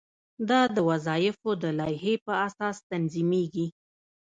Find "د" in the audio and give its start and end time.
0.75-0.77, 1.63-1.65